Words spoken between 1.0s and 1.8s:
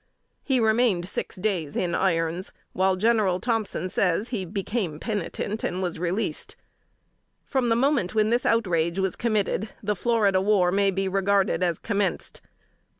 six days